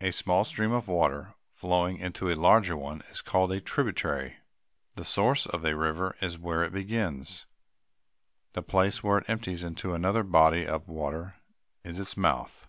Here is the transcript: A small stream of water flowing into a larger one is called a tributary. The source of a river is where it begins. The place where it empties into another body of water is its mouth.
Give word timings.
A 0.00 0.12
small 0.12 0.44
stream 0.44 0.70
of 0.70 0.86
water 0.86 1.34
flowing 1.48 1.96
into 1.96 2.30
a 2.30 2.36
larger 2.38 2.76
one 2.76 3.00
is 3.10 3.20
called 3.20 3.50
a 3.50 3.60
tributary. 3.60 4.36
The 4.94 5.04
source 5.04 5.44
of 5.44 5.64
a 5.64 5.74
river 5.76 6.14
is 6.22 6.38
where 6.38 6.62
it 6.62 6.70
begins. 6.70 7.46
The 8.52 8.62
place 8.62 9.02
where 9.02 9.18
it 9.18 9.28
empties 9.28 9.64
into 9.64 9.92
another 9.92 10.22
body 10.22 10.64
of 10.64 10.86
water 10.86 11.38
is 11.82 11.98
its 11.98 12.16
mouth. 12.16 12.68